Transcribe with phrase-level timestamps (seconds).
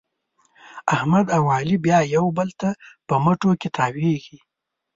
[0.95, 2.69] احمد او علي بیا یو بل ته
[3.07, 4.37] په مټو کې تاوېږي.